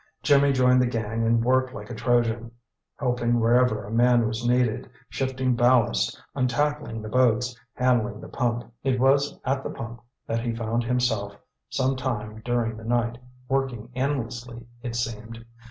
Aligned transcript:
Jimmy 0.23 0.51
joined 0.51 0.81
the 0.81 0.87
gang 0.87 1.23
and 1.27 1.45
worked 1.45 1.75
like 1.75 1.91
a 1.91 1.93
Trojan, 1.93 2.49
helping 2.99 3.39
wherever 3.39 3.83
a 3.85 3.91
man 3.91 4.25
was 4.27 4.43
needed, 4.43 4.89
shifting 5.09 5.55
ballast, 5.55 6.19
untackling 6.35 7.03
the 7.03 7.07
boats, 7.07 7.55
handling 7.75 8.19
the 8.19 8.27
pump. 8.27 8.73
It 8.81 8.99
was 8.99 9.39
at 9.45 9.61
the 9.61 9.69
pump 9.69 10.01
that 10.25 10.39
he 10.41 10.55
found 10.55 10.83
himself, 10.85 11.35
some 11.69 11.95
time 11.95 12.41
during 12.43 12.77
the 12.77 12.83
night, 12.83 13.19
working 13.47 13.91
endlessly, 13.93 14.65
it 14.81 14.95
seemed. 14.95 15.45